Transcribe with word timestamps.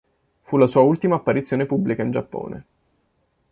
Fu 0.41 0.57
la 0.57 0.65
sua 0.65 0.81
ultima 0.81 1.13
apparizione 1.17 1.67
pubblica 1.67 2.01
in 2.01 2.09
Giappone. 2.09 2.65